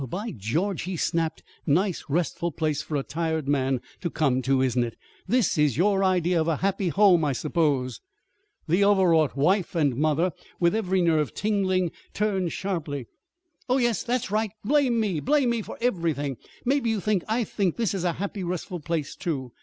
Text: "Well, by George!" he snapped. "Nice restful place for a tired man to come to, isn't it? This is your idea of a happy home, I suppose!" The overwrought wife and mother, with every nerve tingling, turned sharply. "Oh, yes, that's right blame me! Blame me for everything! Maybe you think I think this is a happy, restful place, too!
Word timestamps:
"Well, 0.01 0.07
by 0.07 0.31
George!" 0.31 0.81
he 0.81 0.97
snapped. 0.97 1.43
"Nice 1.67 2.05
restful 2.09 2.51
place 2.51 2.81
for 2.81 2.95
a 2.95 3.03
tired 3.03 3.47
man 3.47 3.81
to 3.99 4.09
come 4.09 4.41
to, 4.41 4.59
isn't 4.59 4.83
it? 4.83 4.97
This 5.27 5.59
is 5.59 5.77
your 5.77 6.03
idea 6.03 6.41
of 6.41 6.47
a 6.47 6.55
happy 6.55 6.87
home, 6.89 7.23
I 7.23 7.33
suppose!" 7.33 8.01
The 8.67 8.83
overwrought 8.83 9.37
wife 9.37 9.75
and 9.75 9.95
mother, 9.95 10.31
with 10.59 10.73
every 10.73 11.03
nerve 11.03 11.35
tingling, 11.35 11.91
turned 12.15 12.51
sharply. 12.51 13.05
"Oh, 13.69 13.77
yes, 13.77 14.01
that's 14.01 14.31
right 14.31 14.49
blame 14.65 14.99
me! 14.99 15.19
Blame 15.19 15.51
me 15.51 15.61
for 15.61 15.77
everything! 15.81 16.37
Maybe 16.65 16.89
you 16.89 16.99
think 16.99 17.23
I 17.29 17.43
think 17.43 17.77
this 17.77 17.93
is 17.93 18.03
a 18.03 18.13
happy, 18.13 18.43
restful 18.43 18.79
place, 18.79 19.15
too! 19.15 19.51